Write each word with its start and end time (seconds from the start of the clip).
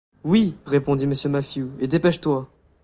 Oui, 0.23 0.55
répondit 0.65 1.05
Mr. 1.05 1.29
Mathew, 1.29 1.67
et 1.79 1.85
dépêche-toi! 1.87 2.49